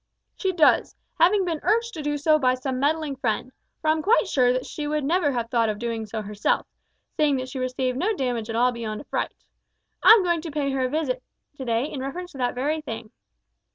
"She 0.35 0.51
does, 0.51 0.95
having 1.19 1.45
been 1.45 1.59
urged 1.61 1.93
to 1.93 2.01
do 2.01 2.17
so 2.17 2.39
by 2.39 2.55
some 2.55 2.79
meddling 2.79 3.15
friend; 3.17 3.51
for 3.79 3.89
I'm 3.91 4.01
quite 4.01 4.27
sure 4.27 4.51
that 4.51 4.65
she 4.65 4.87
would 4.87 5.03
never 5.03 5.31
have 5.31 5.51
thought 5.51 5.69
of 5.69 5.77
doing 5.77 6.07
so 6.07 6.23
herself, 6.23 6.65
seeing 7.15 7.35
that 7.37 7.49
she 7.49 7.59
received 7.59 7.99
no 7.99 8.11
damage 8.15 8.49
at 8.49 8.55
all 8.55 8.71
beyond 8.71 9.01
a 9.01 9.03
fright. 9.03 9.31
I'm 10.01 10.23
going 10.23 10.41
to 10.41 10.49
pay 10.49 10.71
her 10.71 10.85
a 10.85 10.89
visit 10.89 11.21
to 11.57 11.65
day 11.65 11.85
in 11.85 11.99
reference 11.99 12.31
to 12.31 12.39
that 12.39 12.55
very 12.55 12.81
thing." 12.81 13.11